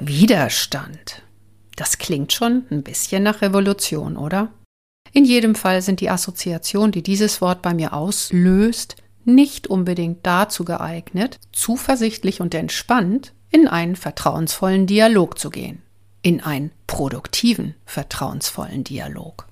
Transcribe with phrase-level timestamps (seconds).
[0.00, 1.22] Widerstand.
[1.76, 4.52] Das klingt schon ein bisschen nach Revolution, oder?
[5.12, 10.64] In jedem Fall sind die Assoziationen, die dieses Wort bei mir auslöst, nicht unbedingt dazu
[10.64, 15.82] geeignet, zuversichtlich und entspannt in einen vertrauensvollen Dialog zu gehen.
[16.22, 19.46] In einen produktiven, vertrauensvollen Dialog.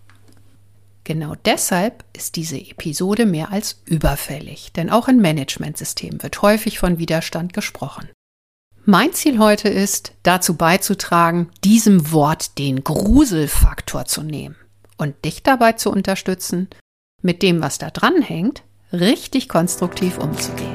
[1.05, 6.99] Genau deshalb ist diese Episode mehr als überfällig, denn auch in Managementsystemen wird häufig von
[6.99, 8.09] Widerstand gesprochen.
[8.87, 14.57] Mein Ziel heute ist, dazu beizutragen, diesem Wort den Gruselfaktor zu nehmen
[14.97, 16.67] und dich dabei zu unterstützen,
[17.21, 20.75] mit dem, was da dran hängt, richtig konstruktiv umzugehen.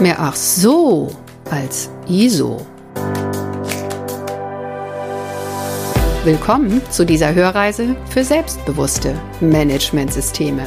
[0.00, 1.14] Mehr ach so
[1.50, 2.66] als ISO.
[6.24, 10.66] Willkommen zu dieser Hörreise für selbstbewusste Managementsysteme.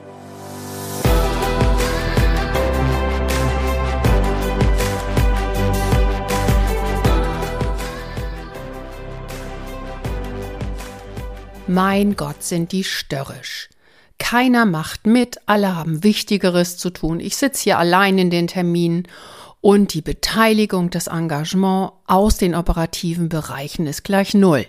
[11.67, 13.69] Mein Gott, sind die störrisch.
[14.17, 17.19] Keiner macht mit, alle haben Wichtigeres zu tun.
[17.19, 19.07] Ich sitze hier allein in den Terminen
[19.61, 24.65] und die Beteiligung, das Engagement aus den operativen Bereichen ist gleich null.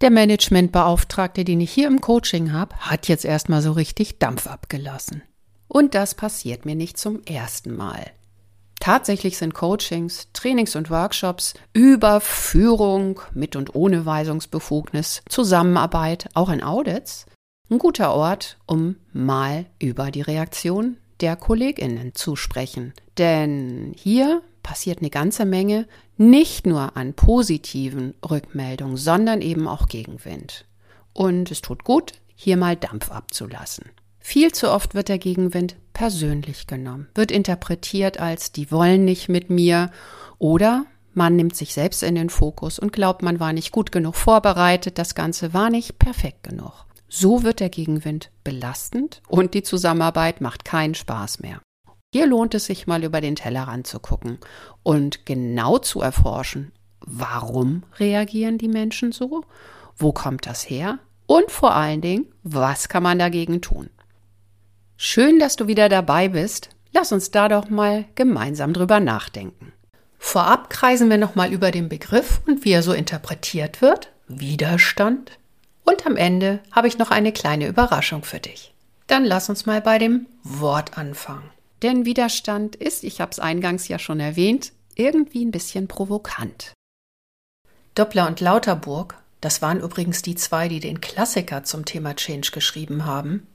[0.00, 5.22] Der Managementbeauftragte, den ich hier im Coaching habe, hat jetzt erstmal so richtig Dampf abgelassen.
[5.68, 8.10] Und das passiert mir nicht zum ersten Mal.
[8.82, 16.64] Tatsächlich sind Coachings, Trainings und Workshops über Führung mit und ohne Weisungsbefugnis, Zusammenarbeit, auch in
[16.64, 17.26] Audits,
[17.70, 22.92] ein guter Ort, um mal über die Reaktion der Kolleginnen zu sprechen.
[23.18, 30.64] Denn hier passiert eine ganze Menge, nicht nur an positiven Rückmeldungen, sondern eben auch Gegenwind.
[31.12, 33.84] Und es tut gut, hier mal Dampf abzulassen.
[34.22, 39.50] Viel zu oft wird der Gegenwind persönlich genommen, wird interpretiert als die wollen nicht mit
[39.50, 39.90] mir
[40.38, 44.14] oder man nimmt sich selbst in den Fokus und glaubt, man war nicht gut genug
[44.14, 46.86] vorbereitet, das Ganze war nicht perfekt genug.
[47.08, 51.60] So wird der Gegenwind belastend und die Zusammenarbeit macht keinen Spaß mehr.
[52.14, 54.38] Hier lohnt es sich mal über den Tellerrand zu gucken
[54.82, 59.44] und genau zu erforschen, warum reagieren die Menschen so,
[59.96, 63.90] wo kommt das her und vor allen Dingen, was kann man dagegen tun.
[65.04, 66.68] Schön, dass du wieder dabei bist.
[66.92, 69.72] Lass uns da doch mal gemeinsam drüber nachdenken.
[70.16, 74.12] Vorab kreisen wir nochmal über den Begriff und wie er so interpretiert wird.
[74.28, 75.32] Widerstand,
[75.82, 78.74] und am Ende habe ich noch eine kleine Überraschung für dich.
[79.08, 81.50] Dann lass uns mal bei dem Wort anfangen.
[81.82, 86.74] Denn Widerstand ist, ich habe es eingangs ja schon erwähnt, irgendwie ein bisschen provokant.
[87.96, 93.04] Doppler und Lauterburg, das waren übrigens die zwei, die den Klassiker zum Thema Change geschrieben
[93.04, 93.48] haben.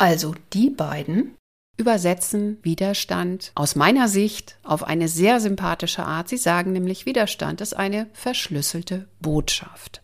[0.00, 1.36] Also die beiden
[1.76, 6.30] übersetzen Widerstand aus meiner Sicht auf eine sehr sympathische Art.
[6.30, 10.00] Sie sagen nämlich, Widerstand ist eine verschlüsselte Botschaft.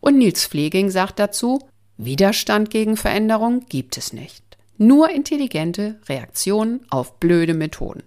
[0.00, 1.66] Und Nils Pfleging sagt dazu,
[1.96, 4.58] Widerstand gegen Veränderung gibt es nicht.
[4.76, 8.02] Nur intelligente Reaktionen auf blöde Methoden.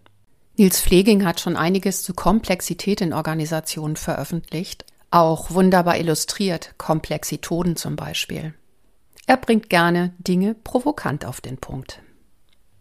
[0.58, 7.96] Nils Pfleging hat schon einiges zu Komplexität in Organisationen veröffentlicht, auch wunderbar illustriert, Komplexitoden zum
[7.96, 8.54] Beispiel.
[9.32, 12.02] Er bringt gerne Dinge provokant auf den Punkt.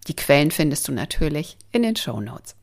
[0.09, 2.57] Die Quellen findest du natürlich in den Show Notes.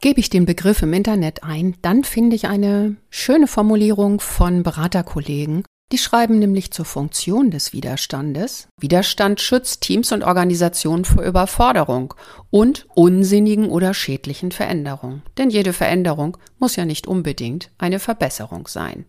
[0.00, 5.62] Gebe ich den Begriff im Internet ein, dann finde ich eine schöne Formulierung von Beraterkollegen
[5.92, 8.68] die schreiben nämlich zur Funktion des Widerstandes.
[8.78, 12.14] Widerstand schützt Teams und Organisationen vor Überforderung
[12.50, 15.22] und unsinnigen oder schädlichen Veränderungen.
[15.36, 19.04] Denn jede Veränderung muss ja nicht unbedingt eine Verbesserung sein.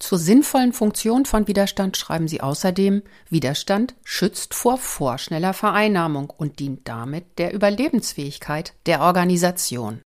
[0.00, 6.88] Zur sinnvollen Funktion von Widerstand schreiben sie außerdem, Widerstand schützt vor vorschneller Vereinnahmung und dient
[6.88, 10.00] damit der Überlebensfähigkeit der Organisation.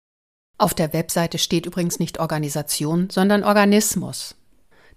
[0.59, 4.35] Auf der Webseite steht übrigens nicht Organisation, sondern Organismus.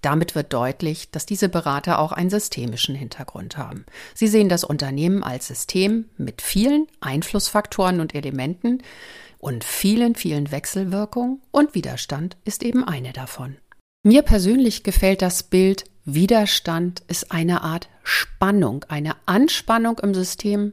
[0.01, 3.85] Damit wird deutlich, dass diese Berater auch einen systemischen Hintergrund haben.
[4.15, 8.81] Sie sehen das Unternehmen als System mit vielen Einflussfaktoren und Elementen
[9.37, 13.57] und vielen, vielen Wechselwirkungen und Widerstand ist eben eine davon.
[14.03, 20.71] Mir persönlich gefällt das Bild, Widerstand ist eine Art Spannung, eine Anspannung im System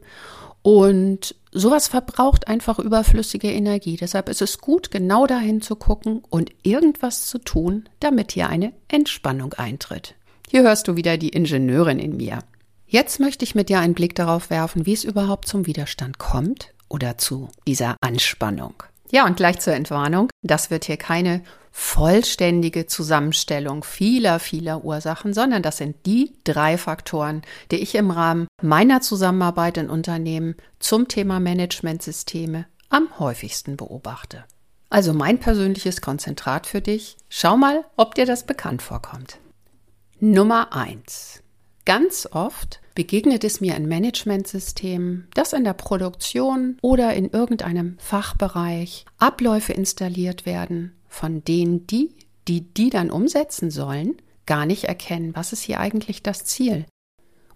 [0.63, 3.97] und sowas verbraucht einfach überflüssige Energie.
[3.97, 8.73] Deshalb ist es gut, genau dahin zu gucken und irgendwas zu tun, damit hier eine
[8.89, 10.15] Entspannung eintritt.
[10.49, 12.39] Hier hörst du wieder die Ingenieurin in mir.
[12.87, 16.73] Jetzt möchte ich mit dir einen Blick darauf werfen, wie es überhaupt zum Widerstand kommt
[16.89, 18.75] oder zu dieser Anspannung.
[19.11, 20.31] Ja, und gleich zur Entwarnung.
[20.43, 21.43] Das wird hier keine
[21.77, 27.43] vollständige Zusammenstellung vieler, vieler Ursachen, sondern das sind die drei Faktoren,
[27.73, 34.45] die ich im Rahmen meiner Zusammenarbeit in Unternehmen zum Thema Managementsysteme am häufigsten beobachte.
[34.89, 37.17] Also mein persönliches Konzentrat für dich.
[37.29, 39.39] Schau mal, ob dir das bekannt vorkommt.
[40.21, 41.43] Nummer eins:
[41.85, 49.07] Ganz oft begegnet es mir in Managementsystemen, dass in der Produktion oder in irgendeinem Fachbereich
[49.19, 52.15] Abläufe installiert werden, von denen die,
[52.49, 54.17] die die dann umsetzen sollen,
[54.47, 56.85] gar nicht erkennen, was ist hier eigentlich das Ziel.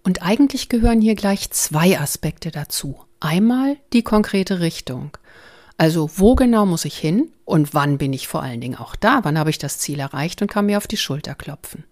[0.03, 3.03] Und eigentlich gehören hier gleich zwei Aspekte dazu.
[3.19, 5.15] Einmal die konkrete Richtung.
[5.77, 9.19] Also wo genau muss ich hin und wann bin ich vor allen Dingen auch da?
[9.23, 11.83] Wann habe ich das Ziel erreicht und kann mir auf die Schulter klopfen?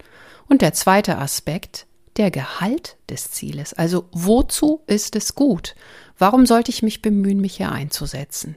[0.48, 1.86] Und der zweite Aspekt,
[2.18, 3.74] der Gehalt des Zieles.
[3.74, 5.76] Also wozu ist es gut?
[6.18, 8.56] Warum sollte ich mich bemühen, mich hier einzusetzen?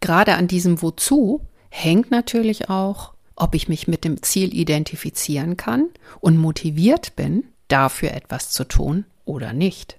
[0.00, 5.88] Gerade an diesem Wozu hängt natürlich auch, ob ich mich mit dem Ziel identifizieren kann
[6.20, 9.98] und motiviert bin, dafür etwas zu tun oder nicht.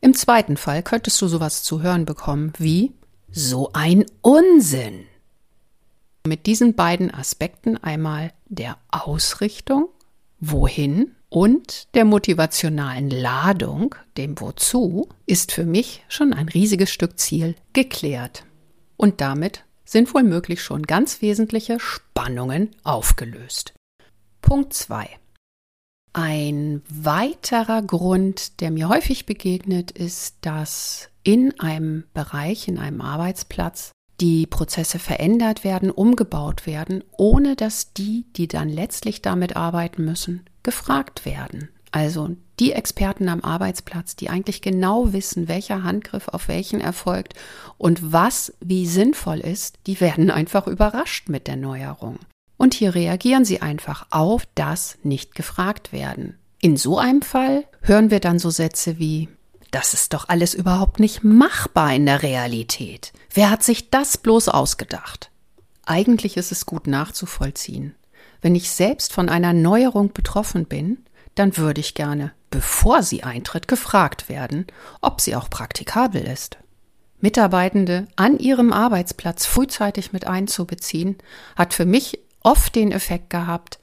[0.00, 2.92] Im zweiten Fall könntest du sowas zu hören bekommen wie
[3.30, 5.04] so ein Unsinn.
[6.26, 9.88] Mit diesen beiden Aspekten einmal der Ausrichtung,
[10.40, 17.54] wohin und der motivationalen Ladung, dem Wozu, ist für mich schon ein riesiges Stück Ziel
[17.72, 18.44] geklärt.
[18.96, 23.72] Und damit sind wohl möglich schon ganz wesentliche Spannungen aufgelöst.
[24.42, 25.08] Punkt 2.
[26.12, 33.92] Ein weiterer Grund, der mir häufig begegnet, ist, dass in einem Bereich, in einem Arbeitsplatz,
[34.20, 40.44] die Prozesse verändert werden, umgebaut werden, ohne dass die, die dann letztlich damit arbeiten müssen,
[40.62, 41.68] gefragt werden.
[41.92, 47.34] Also die Experten am Arbeitsplatz, die eigentlich genau wissen, welcher Handgriff auf welchen erfolgt
[47.76, 52.18] und was wie sinnvoll ist, die werden einfach überrascht mit der Neuerung.
[52.56, 56.38] Und hier reagieren sie einfach auf das nicht gefragt werden.
[56.60, 59.28] In so einem Fall hören wir dann so Sätze wie
[59.70, 63.12] das ist doch alles überhaupt nicht machbar in der Realität.
[63.32, 65.30] Wer hat sich das bloß ausgedacht?
[65.84, 67.94] Eigentlich ist es gut nachzuvollziehen.
[68.40, 70.98] Wenn ich selbst von einer Neuerung betroffen bin,
[71.38, 74.66] dann würde ich gerne, bevor sie eintritt, gefragt werden,
[75.00, 76.58] ob sie auch praktikabel ist.
[77.20, 81.16] Mitarbeitende an ihrem Arbeitsplatz frühzeitig mit einzubeziehen,
[81.56, 83.78] hat für mich oft den Effekt gehabt,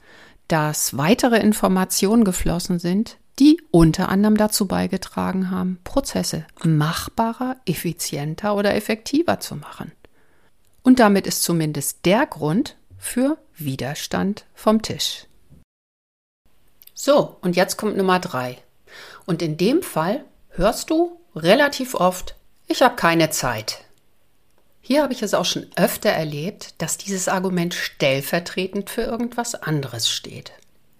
[0.48, 8.74] dass weitere Informationen geflossen sind, die unter anderem dazu beigetragen haben, Prozesse machbarer, effizienter oder
[8.74, 9.92] effektiver zu machen.
[10.82, 15.25] Und damit ist zumindest der Grund für Widerstand vom Tisch.
[16.98, 18.56] So, und jetzt kommt Nummer drei.
[19.26, 22.34] Und in dem Fall hörst du relativ oft,
[22.66, 23.82] ich habe keine Zeit.
[24.80, 30.08] Hier habe ich es auch schon öfter erlebt, dass dieses Argument stellvertretend für irgendwas anderes
[30.08, 30.52] steht.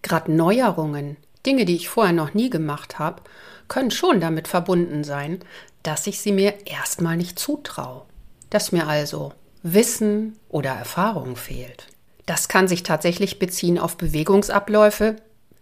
[0.02, 1.16] Gerade Neuerungen,
[1.46, 3.22] Dinge, die ich vorher noch nie gemacht habe,
[3.69, 5.40] können schon damit verbunden sein,
[5.82, 8.02] dass ich sie mir erstmal nicht zutraue.
[8.50, 9.32] Dass mir also
[9.62, 11.87] Wissen oder Erfahrung fehlt.
[12.26, 15.16] Das kann sich tatsächlich beziehen auf Bewegungsabläufe,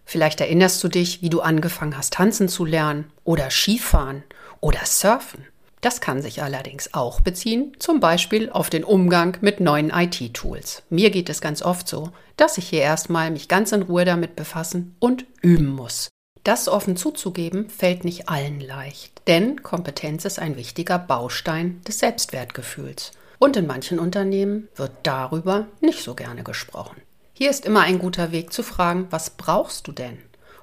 [0.05, 4.23] Vielleicht erinnerst du dich, wie du angefangen hast, tanzen zu lernen oder Skifahren
[4.61, 5.45] oder Surfen.
[5.81, 10.83] Das kann sich allerdings auch beziehen, zum Beispiel auf den Umgang mit neuen IT-Tools.
[10.89, 14.35] Mir geht es ganz oft so, dass ich hier erstmal mich ganz in Ruhe damit
[14.35, 16.09] befassen und üben muss.
[16.43, 23.11] Das offen zuzugeben, fällt nicht allen leicht, denn Kompetenz ist ein wichtiger Baustein des Selbstwertgefühls.
[23.39, 27.01] Und in manchen Unternehmen wird darüber nicht so gerne gesprochen.
[27.37, 30.19] Hier ist immer ein guter Weg zu fragen, was brauchst du denn,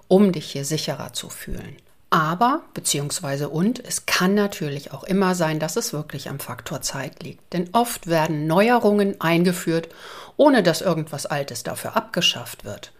[0.09, 1.77] um dich hier sicherer zu fühlen?
[2.09, 7.23] Aber, beziehungsweise und, es kann natürlich auch immer sein, dass es wirklich am Faktor Zeit
[7.23, 7.53] liegt.
[7.53, 9.91] Denn oft werden Neuerungen eingeführt,
[10.39, 12.95] ohne dass irgendwas Altes dafür abgeschafft wird.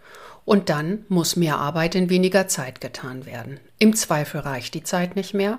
[0.45, 3.59] Und dann muss mehr Arbeit in weniger Zeit getan werden.
[3.79, 5.57] Im Zweifel reicht die Zeit nicht mehr.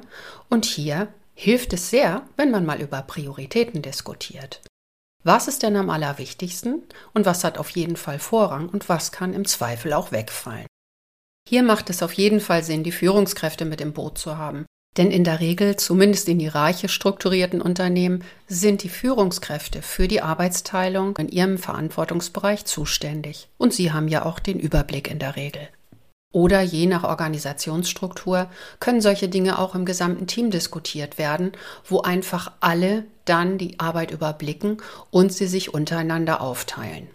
[0.48, 4.60] Und hier hilft es sehr, wenn man mal über Prioritäten diskutiert.
[5.26, 6.82] Was ist denn am allerwichtigsten
[7.14, 10.66] und was hat auf jeden Fall Vorrang und was kann im Zweifel auch wegfallen?
[11.48, 14.66] Hier macht es auf jeden Fall Sinn, die Führungskräfte mit im Boot zu haben.
[14.98, 21.16] Denn in der Regel, zumindest in hierarchisch strukturierten Unternehmen, sind die Führungskräfte für die Arbeitsteilung
[21.16, 23.48] in ihrem Verantwortungsbereich zuständig.
[23.56, 25.68] Und sie haben ja auch den Überblick in der Regel.
[26.34, 28.48] Oder je nach Organisationsstruktur
[28.80, 31.52] können solche Dinge auch im gesamten Team diskutiert werden,
[31.88, 34.78] wo einfach alle dann die Arbeit überblicken
[35.12, 37.06] und sie sich untereinander aufteilen.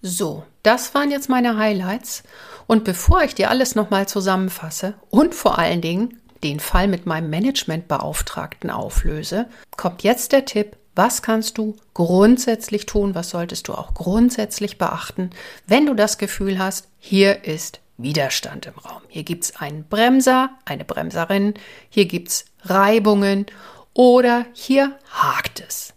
[0.00, 2.22] So, das waren jetzt meine Highlights.
[2.66, 7.28] Und bevor ich dir alles nochmal zusammenfasse und vor allen Dingen den Fall mit meinem
[7.28, 13.92] Managementbeauftragten auflöse, kommt jetzt der Tipp, was kannst du grundsätzlich tun, was solltest du auch
[13.92, 15.28] grundsätzlich beachten,
[15.66, 19.02] wenn du das Gefühl hast, hier ist Widerstand im Raum.
[19.08, 21.54] Hier gibt es einen Bremser, eine Bremserin,
[21.88, 23.46] hier gibt es Reibungen
[23.94, 25.94] oder hier hakt es.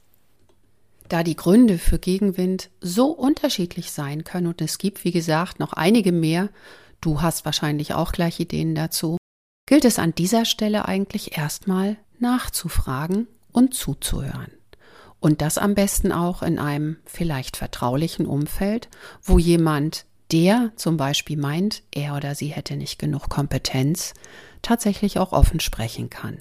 [1.07, 5.73] Da die Gründe für Gegenwind so unterschiedlich sein können und es gibt, wie gesagt, noch
[5.73, 6.49] einige mehr,
[7.01, 9.17] du hast wahrscheinlich auch gleich Ideen dazu,
[9.67, 14.51] gilt es an dieser Stelle eigentlich erstmal nachzufragen und zuzuhören.
[15.19, 18.89] Und das am besten auch in einem vielleicht vertraulichen Umfeld,
[19.23, 24.13] wo jemand, der zum Beispiel meint, er oder sie hätte nicht genug Kompetenz,
[24.61, 26.39] tatsächlich auch offen sprechen kann.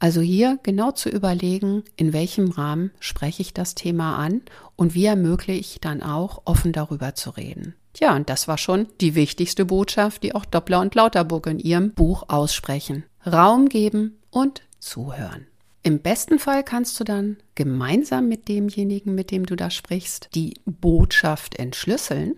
[0.00, 4.42] Also hier genau zu überlegen, in welchem Rahmen spreche ich das Thema an
[4.76, 7.74] und wie ermögliche ich dann auch offen darüber zu reden.
[7.98, 11.92] Ja, und das war schon die wichtigste Botschaft, die auch Doppler und Lauterburg in ihrem
[11.92, 13.04] Buch aussprechen.
[13.26, 15.46] Raum geben und zuhören.
[15.82, 20.54] Im besten Fall kannst du dann gemeinsam mit demjenigen, mit dem du da sprichst, die
[20.64, 22.36] Botschaft entschlüsseln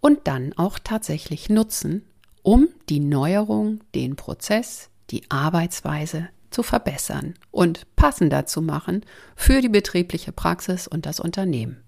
[0.00, 2.04] und dann auch tatsächlich nutzen,
[2.42, 9.04] um die Neuerung, den Prozess, die Arbeitsweise zu verbessern und passender zu machen
[9.36, 11.82] für die betriebliche Praxis und das Unternehmen.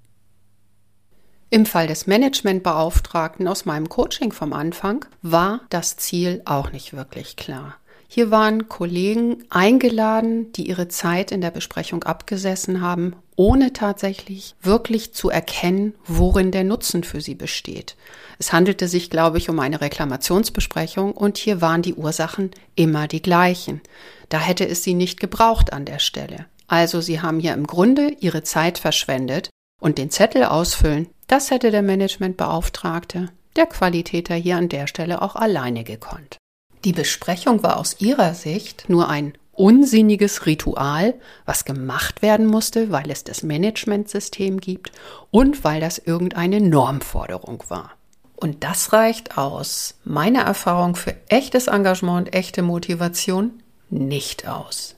[1.52, 7.34] Im Fall des Managementbeauftragten aus meinem Coaching vom Anfang war das Ziel auch nicht wirklich
[7.34, 7.79] klar.
[8.12, 15.14] Hier waren Kollegen eingeladen, die ihre Zeit in der Besprechung abgesessen haben, ohne tatsächlich wirklich
[15.14, 17.94] zu erkennen, worin der Nutzen für sie besteht.
[18.40, 23.22] Es handelte sich, glaube ich, um eine Reklamationsbesprechung und hier waren die Ursachen immer die
[23.22, 23.80] gleichen.
[24.28, 26.46] Da hätte es sie nicht gebraucht an der Stelle.
[26.66, 29.50] Also sie haben hier im Grunde ihre Zeit verschwendet
[29.80, 35.36] und den Zettel ausfüllen, das hätte der Managementbeauftragte, der Qualitäter hier an der Stelle auch
[35.36, 36.40] alleine gekonnt.
[36.84, 43.10] Die Besprechung war aus ihrer Sicht nur ein unsinniges Ritual, was gemacht werden musste, weil
[43.10, 44.90] es das Managementsystem gibt
[45.30, 47.92] und weil das irgendeine Normforderung war.
[48.36, 54.96] Und das reicht aus meiner Erfahrung für echtes Engagement und echte Motivation nicht aus.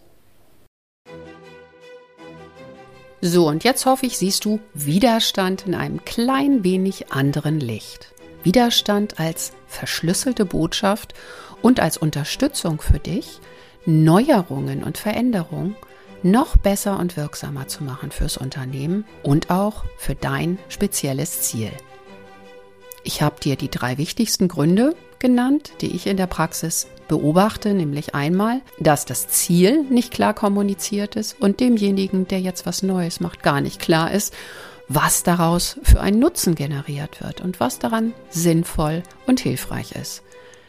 [3.21, 8.12] So, und jetzt hoffe ich, siehst du Widerstand in einem klein wenig anderen Licht.
[8.43, 11.15] Widerstand als verschlüsselte Botschaft
[11.63, 13.41] und als Unterstützung für dich,
[13.85, 15.77] Neuerungen und Veränderungen
[16.23, 21.71] noch besser und wirksamer zu machen fürs Unternehmen und auch für dein spezielles Ziel.
[23.05, 28.15] Ich habe dir die drei wichtigsten Gründe genannt, die ich in der Praxis beobachte, nämlich
[28.15, 33.43] einmal, dass das Ziel nicht klar kommuniziert ist und demjenigen, der jetzt was Neues macht,
[33.43, 34.33] gar nicht klar ist,
[34.95, 40.23] was daraus für einen Nutzen generiert wird und was daran sinnvoll und hilfreich ist.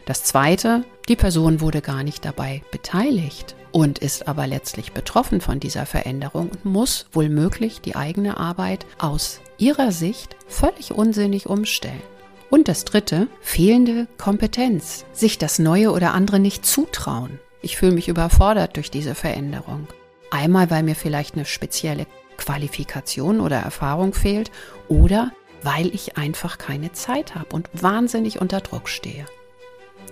[0.06, 5.60] Das Zweite, die Person wurde gar nicht dabei beteiligt und ist aber letztlich betroffen von
[5.60, 12.02] dieser Veränderung und muss wohlmöglich die eigene Arbeit aus ihrer Sicht völlig unsinnig umstellen.
[12.50, 17.40] Und das Dritte, fehlende Kompetenz, sich das Neue oder andere nicht zutrauen.
[17.62, 19.88] Ich fühle mich überfordert durch diese Veränderung.
[20.30, 22.06] Einmal, weil mir vielleicht eine spezielle
[22.46, 24.52] Qualifikation oder Erfahrung fehlt
[24.88, 25.32] oder
[25.62, 29.26] weil ich einfach keine Zeit habe und wahnsinnig unter Druck stehe.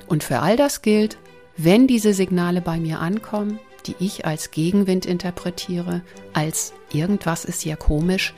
[0.07, 1.17] Und für all das gilt,
[1.57, 6.01] wenn diese Signale bei mir ankommen, die ich als Gegenwind interpretiere,
[6.33, 8.33] als irgendwas ist ja komisch,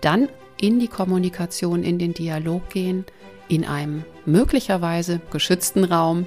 [0.00, 0.28] dann
[0.60, 3.04] in die Kommunikation, in den Dialog gehen,
[3.48, 6.26] in einem möglicherweise geschützten Raum,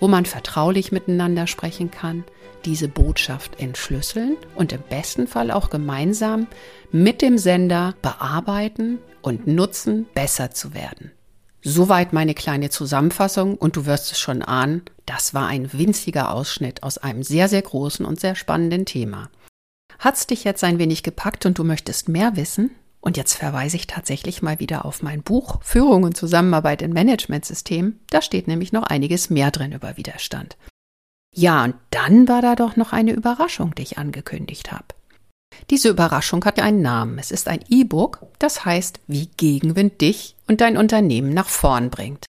[0.00, 2.24] wo man vertraulich miteinander sprechen kann,
[2.64, 6.46] diese Botschaft entschlüsseln und im besten Fall auch gemeinsam
[6.90, 11.12] mit dem Sender bearbeiten und nutzen, besser zu werden.
[11.62, 16.82] Soweit meine kleine Zusammenfassung und du wirst es schon ahnen, das war ein winziger Ausschnitt
[16.82, 19.28] aus einem sehr, sehr großen und sehr spannenden Thema.
[19.98, 22.70] Hat's dich jetzt ein wenig gepackt und du möchtest mehr wissen?
[23.00, 28.00] Und jetzt verweise ich tatsächlich mal wieder auf mein Buch Führung und Zusammenarbeit in Managementsystemen.
[28.10, 30.56] Da steht nämlich noch einiges mehr drin über Widerstand.
[31.34, 34.86] Ja, und dann war da doch noch eine Überraschung, die ich angekündigt habe.
[35.70, 37.18] Diese Überraschung hat einen Namen.
[37.18, 42.26] Es ist ein E-Book, das heißt, wie Gegenwind dich und dein Unternehmen nach vorn bringt.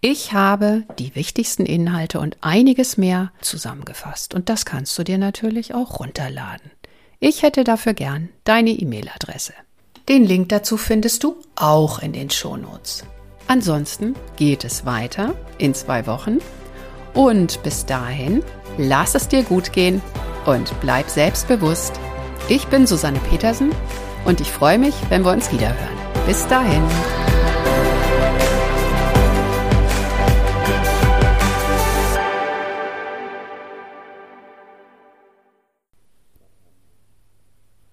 [0.00, 5.74] Ich habe die wichtigsten Inhalte und einiges mehr zusammengefasst und das kannst du dir natürlich
[5.74, 6.70] auch runterladen.
[7.18, 9.54] Ich hätte dafür gern deine E-Mail-Adresse.
[10.08, 13.04] Den Link dazu findest du auch in den Shownotes.
[13.46, 16.38] Ansonsten geht es weiter in zwei Wochen
[17.14, 18.42] und bis dahin
[18.76, 20.02] lass es dir gut gehen
[20.46, 21.98] und bleib selbstbewusst
[22.48, 23.72] ich bin Susanne Petersen
[24.24, 25.98] und ich freue mich, wenn wir uns wiederhören.
[26.26, 26.82] Bis dahin.